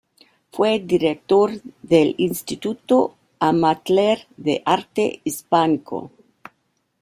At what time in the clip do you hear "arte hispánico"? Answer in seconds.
4.65-6.11